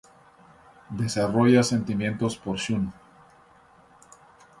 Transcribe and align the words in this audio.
Desarrolla 0.89 1.61
sentimientos 1.61 2.35
por 2.35 2.57
Shun. 2.57 2.91